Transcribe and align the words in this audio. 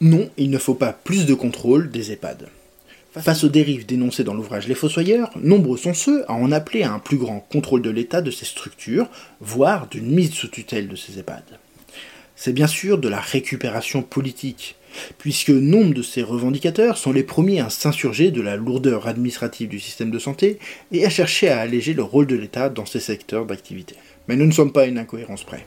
Non, 0.00 0.28
il 0.36 0.50
ne 0.50 0.58
faut 0.58 0.74
pas 0.74 0.92
plus 0.92 1.24
de 1.24 1.34
contrôle 1.34 1.90
des 1.90 2.12
EHPAD. 2.12 2.48
Face 3.12 3.44
aux 3.44 3.48
dérives 3.48 3.86
dénoncées 3.86 4.24
dans 4.24 4.34
l'ouvrage 4.34 4.68
Les 4.68 4.74
Fossoyeurs, 4.74 5.30
nombreux 5.40 5.78
sont 5.78 5.94
ceux 5.94 6.30
à 6.30 6.34
en 6.34 6.52
appeler 6.52 6.82
à 6.82 6.92
un 6.92 6.98
plus 6.98 7.16
grand 7.16 7.40
contrôle 7.40 7.80
de 7.80 7.88
l'État 7.88 8.20
de 8.20 8.30
ces 8.30 8.44
structures, 8.44 9.08
voire 9.40 9.88
d'une 9.88 10.14
mise 10.14 10.32
sous 10.32 10.48
tutelle 10.48 10.88
de 10.88 10.96
ces 10.96 11.18
EHPAD. 11.18 11.44
C'est 12.34 12.52
bien 12.52 12.66
sûr 12.66 12.98
de 12.98 13.08
la 13.08 13.20
récupération 13.20 14.02
politique, 14.02 14.76
puisque 15.16 15.48
nombre 15.48 15.94
de 15.94 16.02
ces 16.02 16.22
revendicateurs 16.22 16.98
sont 16.98 17.12
les 17.12 17.22
premiers 17.22 17.60
à 17.60 17.70
s'insurger 17.70 18.30
de 18.30 18.42
la 18.42 18.56
lourdeur 18.56 19.08
administrative 19.08 19.70
du 19.70 19.80
système 19.80 20.10
de 20.10 20.18
santé 20.18 20.58
et 20.92 21.06
à 21.06 21.10
chercher 21.10 21.48
à 21.48 21.60
alléger 21.60 21.94
le 21.94 22.02
rôle 22.02 22.26
de 22.26 22.36
l'État 22.36 22.68
dans 22.68 22.84
ces 22.84 23.00
secteurs 23.00 23.46
d'activité. 23.46 23.94
Mais 24.28 24.36
nous 24.36 24.46
ne 24.46 24.52
sommes 24.52 24.72
pas 24.72 24.82
à 24.82 24.86
une 24.86 24.98
incohérence 24.98 25.44
près. 25.44 25.64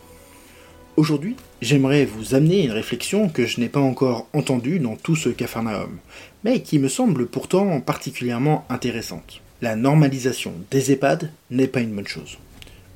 Aujourd'hui, 0.99 1.37
j'aimerais 1.61 2.03
vous 2.03 2.35
amener 2.35 2.65
une 2.65 2.73
réflexion 2.73 3.29
que 3.29 3.45
je 3.45 3.61
n'ai 3.61 3.69
pas 3.69 3.79
encore 3.79 4.27
entendue 4.33 4.79
dans 4.79 4.97
tout 4.97 5.15
ce 5.15 5.29
cafarnaum, 5.29 5.97
mais 6.43 6.61
qui 6.61 6.77
me 6.77 6.89
semble 6.89 7.25
pourtant 7.25 7.79
particulièrement 7.79 8.65
intéressante. 8.67 9.39
La 9.61 9.77
normalisation 9.77 10.51
des 10.71 10.91
EHPAD 10.91 11.31
n'est 11.51 11.69
pas 11.69 11.79
une 11.79 11.95
bonne 11.95 12.05
chose. 12.05 12.37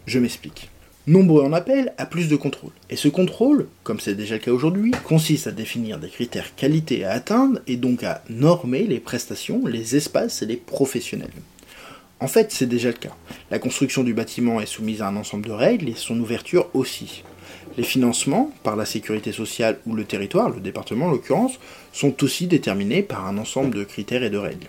Je 0.05 0.19
m'explique. 0.19 0.69
Nombreux 1.07 1.45
en 1.45 1.53
appellent 1.53 1.93
à 1.97 2.05
plus 2.05 2.27
de 2.27 2.35
contrôle. 2.35 2.73
Et 2.89 2.97
ce 2.97 3.07
contrôle, 3.07 3.69
comme 3.85 4.01
c'est 4.01 4.15
déjà 4.15 4.35
le 4.35 4.41
cas 4.41 4.51
aujourd'hui, 4.51 4.91
consiste 5.05 5.47
à 5.47 5.51
définir 5.51 5.97
des 5.97 6.09
critères 6.09 6.55
qualité 6.57 7.05
à 7.05 7.11
atteindre 7.11 7.61
et 7.67 7.77
donc 7.77 8.03
à 8.03 8.21
normer 8.29 8.83
les 8.83 8.99
prestations, 8.99 9.65
les 9.65 9.95
espaces 9.95 10.41
et 10.41 10.45
les 10.45 10.57
professionnels. 10.57 11.31
En 12.19 12.27
fait, 12.27 12.51
c'est 12.51 12.67
déjà 12.67 12.89
le 12.89 12.95
cas. 12.95 13.15
La 13.49 13.59
construction 13.59 14.03
du 14.03 14.13
bâtiment 14.13 14.59
est 14.59 14.65
soumise 14.65 15.01
à 15.01 15.07
un 15.07 15.15
ensemble 15.15 15.45
de 15.47 15.53
règles 15.53 15.87
et 15.87 15.95
son 15.95 16.19
ouverture 16.19 16.69
aussi. 16.73 17.23
Les 17.75 17.83
financements, 17.83 18.51
par 18.61 18.75
la 18.75 18.85
sécurité 18.85 19.31
sociale 19.31 19.79
ou 19.87 19.95
le 19.95 20.05
territoire, 20.05 20.49
le 20.49 20.59
département 20.59 21.07
en 21.07 21.11
l'occurrence, 21.11 21.59
sont 21.91 22.23
aussi 22.23 22.45
déterminés 22.45 23.01
par 23.01 23.25
un 23.25 23.39
ensemble 23.39 23.73
de 23.75 23.83
critères 23.83 24.21
et 24.21 24.29
de 24.29 24.37
règles. 24.37 24.67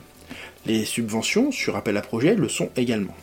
Les 0.65 0.87
subventions 0.87 1.53
sur 1.53 1.77
appel 1.77 1.99
à 1.99 2.01
projet 2.01 2.35
le 2.35 2.49
sont 2.49 2.71
également. 2.77 3.15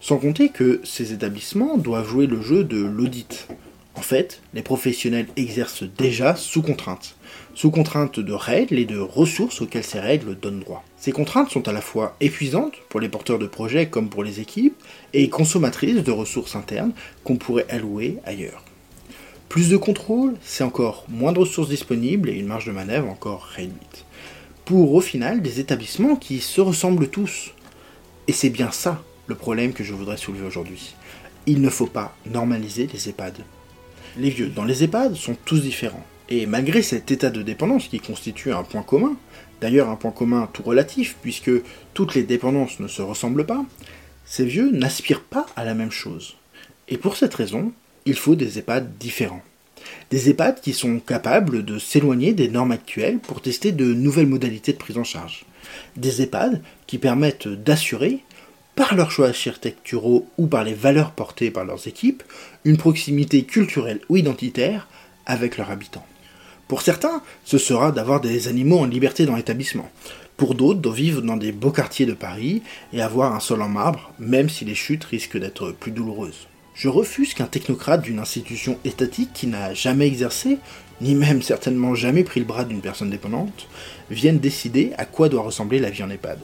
Sans 0.00 0.16
compter 0.16 0.48
que 0.48 0.80
ces 0.84 1.12
établissements 1.12 1.76
doivent 1.76 2.08
jouer 2.08 2.26
le 2.26 2.40
jeu 2.40 2.64
de 2.64 2.82
l'audit. 2.82 3.46
En 3.94 4.00
fait, 4.00 4.40
les 4.54 4.62
professionnels 4.62 5.26
exercent 5.36 5.84
déjà 5.84 6.34
sous 6.34 6.62
contrainte. 6.62 7.16
Sous 7.54 7.70
contrainte 7.70 8.18
de 8.18 8.32
règles 8.32 8.78
et 8.78 8.86
de 8.86 8.98
ressources 8.98 9.60
auxquelles 9.60 9.84
ces 9.84 10.00
règles 10.00 10.38
donnent 10.40 10.60
droit. 10.60 10.82
Ces 10.96 11.12
contraintes 11.12 11.50
sont 11.50 11.68
à 11.68 11.72
la 11.72 11.82
fois 11.82 12.16
épuisantes 12.20 12.76
pour 12.88 13.00
les 13.00 13.10
porteurs 13.10 13.38
de 13.38 13.46
projets 13.46 13.88
comme 13.88 14.08
pour 14.08 14.24
les 14.24 14.40
équipes 14.40 14.80
et 15.12 15.28
consommatrices 15.28 16.02
de 16.02 16.12
ressources 16.12 16.56
internes 16.56 16.92
qu'on 17.24 17.36
pourrait 17.36 17.66
allouer 17.68 18.16
ailleurs. 18.24 18.64
Plus 19.50 19.68
de 19.68 19.76
contrôle, 19.76 20.34
c'est 20.42 20.62
encore 20.62 21.04
moins 21.08 21.32
de 21.32 21.40
ressources 21.40 21.70
disponibles 21.70 22.30
et 22.30 22.38
une 22.38 22.46
marge 22.46 22.66
de 22.66 22.70
manœuvre 22.70 23.08
encore 23.08 23.42
réduite. 23.42 24.04
Pour 24.64 24.94
au 24.94 25.00
final 25.00 25.42
des 25.42 25.58
établissements 25.58 26.14
qui 26.14 26.38
se 26.38 26.60
ressemblent 26.60 27.08
tous. 27.08 27.50
Et 28.28 28.32
c'est 28.32 28.48
bien 28.48 28.70
ça 28.70 29.02
le 29.26 29.34
problème 29.34 29.72
que 29.72 29.82
je 29.82 29.92
voudrais 29.92 30.18
soulever 30.18 30.46
aujourd'hui. 30.46 30.94
Il 31.46 31.60
ne 31.62 31.68
faut 31.68 31.88
pas 31.88 32.16
normaliser 32.26 32.88
les 32.92 33.08
EHPAD. 33.08 33.38
Les 34.18 34.30
vieux 34.30 34.50
dans 34.50 34.62
les 34.62 34.84
EHPAD 34.84 35.16
sont 35.16 35.36
tous 35.44 35.62
différents. 35.62 36.06
Et 36.28 36.46
malgré 36.46 36.80
cet 36.80 37.10
état 37.10 37.30
de 37.30 37.42
dépendance 37.42 37.88
qui 37.88 37.98
constitue 37.98 38.52
un 38.52 38.62
point 38.62 38.84
commun, 38.84 39.16
d'ailleurs 39.60 39.88
un 39.88 39.96
point 39.96 40.12
commun 40.12 40.48
tout 40.52 40.62
relatif 40.62 41.16
puisque 41.22 41.50
toutes 41.92 42.14
les 42.14 42.22
dépendances 42.22 42.78
ne 42.78 42.86
se 42.86 43.02
ressemblent 43.02 43.46
pas, 43.46 43.64
ces 44.24 44.44
vieux 44.44 44.70
n'aspirent 44.70 45.24
pas 45.24 45.46
à 45.56 45.64
la 45.64 45.74
même 45.74 45.90
chose. 45.90 46.36
Et 46.86 46.98
pour 46.98 47.16
cette 47.16 47.34
raison, 47.34 47.72
il 48.06 48.14
faut 48.14 48.34
des 48.34 48.58
EHPAD 48.58 48.96
différents. 48.98 49.42
Des 50.10 50.30
EHPAD 50.30 50.60
qui 50.60 50.72
sont 50.72 50.98
capables 50.98 51.64
de 51.64 51.78
s'éloigner 51.78 52.32
des 52.32 52.48
normes 52.48 52.72
actuelles 52.72 53.18
pour 53.18 53.40
tester 53.42 53.72
de 53.72 53.84
nouvelles 53.84 54.26
modalités 54.26 54.72
de 54.72 54.78
prise 54.78 54.98
en 54.98 55.04
charge. 55.04 55.44
Des 55.96 56.22
EHPAD 56.22 56.62
qui 56.86 56.98
permettent 56.98 57.48
d'assurer, 57.48 58.20
par 58.76 58.94
leurs 58.94 59.10
choix 59.10 59.28
architecturaux 59.28 60.26
ou 60.38 60.46
par 60.46 60.64
les 60.64 60.74
valeurs 60.74 61.12
portées 61.12 61.50
par 61.50 61.64
leurs 61.64 61.86
équipes, 61.86 62.22
une 62.64 62.78
proximité 62.78 63.42
culturelle 63.44 64.00
ou 64.08 64.16
identitaire 64.16 64.88
avec 65.26 65.58
leurs 65.58 65.70
habitants. 65.70 66.06
Pour 66.66 66.82
certains, 66.82 67.22
ce 67.44 67.58
sera 67.58 67.92
d'avoir 67.92 68.20
des 68.20 68.48
animaux 68.48 68.78
en 68.78 68.86
liberté 68.86 69.26
dans 69.26 69.36
l'établissement. 69.36 69.90
Pour 70.36 70.54
d'autres, 70.54 70.80
de 70.80 70.88
vivre 70.88 71.20
dans 71.20 71.36
des 71.36 71.52
beaux 71.52 71.72
quartiers 71.72 72.06
de 72.06 72.14
Paris 72.14 72.62
et 72.92 73.02
avoir 73.02 73.34
un 73.34 73.40
sol 73.40 73.60
en 73.60 73.68
marbre, 73.68 74.12
même 74.18 74.48
si 74.48 74.64
les 74.64 74.74
chutes 74.74 75.04
risquent 75.04 75.38
d'être 75.38 75.72
plus 75.72 75.92
douloureuses. 75.92 76.46
Je 76.74 76.88
refuse 76.88 77.34
qu'un 77.34 77.46
technocrate 77.46 78.02
d'une 78.02 78.20
institution 78.20 78.78
étatique 78.84 79.32
qui 79.32 79.46
n'a 79.46 79.74
jamais 79.74 80.06
exercé, 80.06 80.58
ni 81.00 81.14
même 81.14 81.42
certainement 81.42 81.94
jamais 81.94 82.24
pris 82.24 82.40
le 82.40 82.46
bras 82.46 82.64
d'une 82.64 82.80
personne 82.80 83.10
dépendante, 83.10 83.68
vienne 84.10 84.38
décider 84.38 84.92
à 84.96 85.04
quoi 85.04 85.28
doit 85.28 85.42
ressembler 85.42 85.78
la 85.78 85.90
vie 85.90 86.02
en 86.02 86.10
EHPAD. 86.10 86.38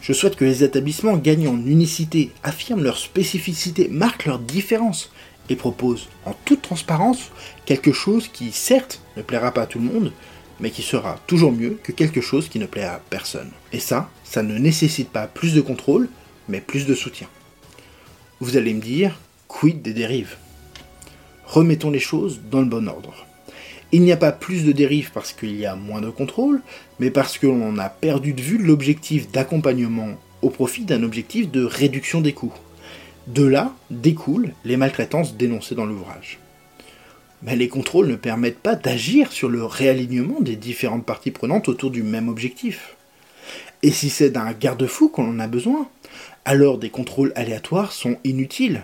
Je 0.00 0.12
souhaite 0.12 0.36
que 0.36 0.44
les 0.44 0.62
établissements 0.62 1.16
gagnent 1.16 1.48
en 1.48 1.66
unicité, 1.66 2.30
affirment 2.42 2.84
leur 2.84 2.98
spécificité, 2.98 3.88
marquent 3.88 4.26
leur 4.26 4.38
différence 4.38 5.10
et 5.48 5.56
proposent 5.56 6.08
en 6.24 6.34
toute 6.44 6.62
transparence 6.62 7.30
quelque 7.64 7.92
chose 7.92 8.28
qui 8.28 8.52
certes 8.52 9.00
ne 9.16 9.22
plaira 9.22 9.52
pas 9.52 9.62
à 9.62 9.66
tout 9.66 9.78
le 9.78 9.84
monde, 9.84 10.12
mais 10.60 10.70
qui 10.70 10.82
sera 10.82 11.18
toujours 11.26 11.52
mieux 11.52 11.78
que 11.82 11.92
quelque 11.92 12.20
chose 12.20 12.48
qui 12.48 12.58
ne 12.58 12.66
plaira 12.66 12.94
à 12.94 13.02
personne. 13.10 13.50
Et 13.72 13.80
ça, 13.80 14.10
ça 14.24 14.42
ne 14.42 14.58
nécessite 14.58 15.10
pas 15.10 15.26
plus 15.26 15.54
de 15.54 15.60
contrôle, 15.60 16.08
mais 16.48 16.60
plus 16.60 16.86
de 16.86 16.94
soutien. 16.94 17.28
Vous 18.40 18.56
allez 18.56 18.74
me 18.74 18.80
dire, 18.80 19.18
Quid 19.48 19.80
des 19.80 19.92
dérives? 19.92 20.36
Remettons 21.46 21.90
les 21.90 22.00
choses 22.00 22.40
dans 22.50 22.60
le 22.60 22.66
bon 22.66 22.88
ordre. 22.88 23.26
Il 23.92 24.02
n'y 24.02 24.10
a 24.10 24.16
pas 24.16 24.32
plus 24.32 24.64
de 24.64 24.72
dérives 24.72 25.12
parce 25.14 25.32
qu'il 25.32 25.56
y 25.56 25.64
a 25.64 25.76
moins 25.76 26.00
de 26.00 26.10
contrôle, 26.10 26.60
mais 26.98 27.10
parce 27.12 27.38
que 27.38 27.46
l'on 27.46 27.78
a 27.78 27.88
perdu 27.88 28.32
de 28.32 28.42
vue 28.42 28.58
l'objectif 28.58 29.30
d'accompagnement 29.30 30.18
au 30.42 30.50
profit 30.50 30.84
d'un 30.84 31.04
objectif 31.04 31.50
de 31.50 31.64
réduction 31.64 32.20
des 32.20 32.32
coûts. 32.32 32.52
De 33.28 33.44
là 33.44 33.72
découlent 33.90 34.52
les 34.64 34.76
maltraitances 34.76 35.36
dénoncées 35.36 35.76
dans 35.76 35.86
l'ouvrage. 35.86 36.38
Mais 37.42 37.54
les 37.54 37.68
contrôles 37.68 38.08
ne 38.08 38.16
permettent 38.16 38.58
pas 38.58 38.74
d'agir 38.74 39.30
sur 39.30 39.48
le 39.48 39.64
réalignement 39.64 40.40
des 40.40 40.56
différentes 40.56 41.06
parties 41.06 41.30
prenantes 41.30 41.68
autour 41.68 41.92
du 41.92 42.02
même 42.02 42.28
objectif. 42.28 42.96
Et 43.84 43.92
si 43.92 44.10
c'est 44.10 44.30
d'un 44.30 44.52
garde-fou 44.52 45.08
qu'on 45.08 45.30
en 45.30 45.38
a 45.38 45.46
besoin, 45.46 45.88
alors 46.44 46.78
des 46.78 46.90
contrôles 46.90 47.32
aléatoires 47.36 47.92
sont 47.92 48.16
inutiles 48.24 48.82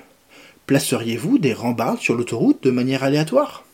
placeriez-vous 0.66 1.38
des 1.38 1.52
rambardes 1.52 1.98
sur 1.98 2.14
l'autoroute 2.14 2.62
de 2.62 2.70
manière 2.70 3.02
aléatoire? 3.02 3.64